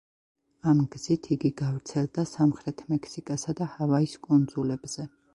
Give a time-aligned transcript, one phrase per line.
[0.69, 5.07] ამ გზით იგი გავრცელდა სამხრეთ მექსიკასა და ჰავაის კუნძულებზე.